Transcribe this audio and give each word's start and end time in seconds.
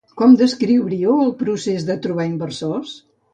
Com 0.19 0.31
descriuríeu 0.37 1.19
el 1.25 1.29
procés 1.43 1.85
de 1.91 1.99
trobar 2.07 2.27
inversors? 2.31 2.97